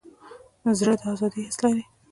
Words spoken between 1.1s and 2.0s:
ازادۍ حس لري.